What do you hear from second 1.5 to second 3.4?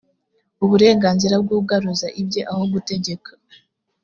ugaruza ibye aho gutegeka.